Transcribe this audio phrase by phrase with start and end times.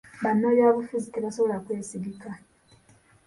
[0.23, 2.29] Bannabyabufuzi tebasobola kwesigibwa,